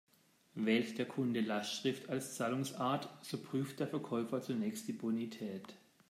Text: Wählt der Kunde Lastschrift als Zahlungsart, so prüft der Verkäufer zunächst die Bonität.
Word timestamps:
Wählt 0.55 0.97
der 0.97 1.05
Kunde 1.07 1.41
Lastschrift 1.41 2.09
als 2.09 2.33
Zahlungsart, 2.33 3.07
so 3.21 3.37
prüft 3.37 3.79
der 3.81 3.87
Verkäufer 3.87 4.41
zunächst 4.41 4.87
die 4.87 4.93
Bonität. 4.93 5.75